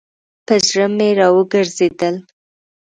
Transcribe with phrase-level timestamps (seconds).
[0.45, 2.15] پر زړه مي راوګرځېدل.